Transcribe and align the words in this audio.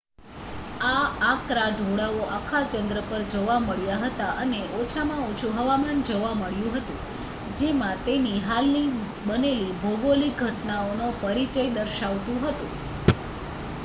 આ 0.83 1.01
આકરા 1.25 1.65
ઢોળાવો 1.73 2.23
આખા 2.29 2.61
ચંદ્ર 2.71 2.99
પર 3.03 3.25
જોવા 3.27 3.57
મળ્યા 3.59 3.99
હતા 4.05 4.31
અને 4.39 4.61
ઓછામાં 4.79 5.21
ઓછુ 5.27 5.51
હવામાન 5.51 6.01
જોવા 6.03 6.33
મળ્યું 6.35 6.79
હતું 6.79 7.05
જેમાં 7.55 8.03
તેની 8.05 8.43
હાલની 8.47 8.85
બનેલી 9.23 9.79
ભોગોલીક 9.79 10.43
ઘટનાઓનો 10.43 11.15
પરિચય 11.21 11.71
દર્શાવતું 11.71 12.43
હતું 12.43 12.77